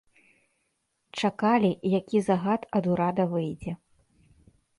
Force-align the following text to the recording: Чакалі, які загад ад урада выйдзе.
Чакалі, 1.21 1.71
які 1.99 2.17
загад 2.29 2.61
ад 2.81 2.91
урада 2.95 3.23
выйдзе. 3.37 3.71